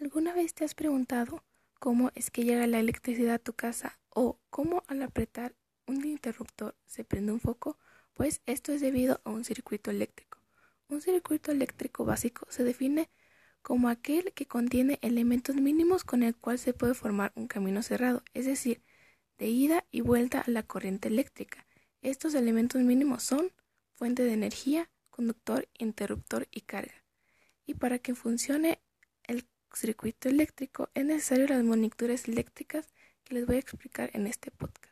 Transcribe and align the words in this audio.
¿Alguna 0.00 0.32
vez 0.32 0.54
te 0.54 0.64
has 0.64 0.76
preguntado 0.76 1.42
cómo 1.80 2.12
es 2.14 2.30
que 2.30 2.44
llega 2.44 2.68
la 2.68 2.78
electricidad 2.78 3.34
a 3.34 3.38
tu 3.40 3.54
casa 3.54 3.98
o 4.10 4.38
cómo 4.48 4.84
al 4.86 5.02
apretar 5.02 5.56
un 5.88 6.04
interruptor 6.04 6.76
se 6.86 7.02
prende 7.02 7.32
un 7.32 7.40
foco? 7.40 7.80
Pues 8.14 8.40
esto 8.46 8.70
es 8.70 8.80
debido 8.80 9.20
a 9.24 9.30
un 9.30 9.44
circuito 9.44 9.90
eléctrico. 9.90 10.38
Un 10.88 11.00
circuito 11.00 11.50
eléctrico 11.50 12.04
básico 12.04 12.46
se 12.48 12.62
define 12.62 13.10
como 13.60 13.88
aquel 13.88 14.32
que 14.34 14.46
contiene 14.46 15.00
elementos 15.02 15.56
mínimos 15.56 16.04
con 16.04 16.22
el 16.22 16.36
cual 16.36 16.60
se 16.60 16.74
puede 16.74 16.94
formar 16.94 17.32
un 17.34 17.48
camino 17.48 17.82
cerrado, 17.82 18.22
es 18.34 18.46
decir, 18.46 18.84
de 19.36 19.48
ida 19.48 19.84
y 19.90 20.02
vuelta 20.02 20.42
a 20.42 20.50
la 20.50 20.62
corriente 20.62 21.08
eléctrica. 21.08 21.66
Estos 22.02 22.34
elementos 22.34 22.80
mínimos 22.82 23.24
son 23.24 23.50
fuente 23.94 24.22
de 24.22 24.32
energía, 24.32 24.92
conductor, 25.10 25.68
interruptor 25.76 26.46
y 26.52 26.60
carga. 26.60 27.04
Y 27.66 27.74
para 27.74 27.98
que 27.98 28.14
funcione 28.14 28.80
circuito 29.76 30.28
eléctrico 30.28 30.88
es 30.94 31.04
necesario 31.04 31.46
las 31.48 31.62
monituras 31.64 32.28
eléctricas 32.28 32.86
que 33.24 33.34
les 33.34 33.46
voy 33.46 33.56
a 33.56 33.60
explicar 33.60 34.10
en 34.14 34.26
este 34.26 34.50
podcast. 34.50 34.87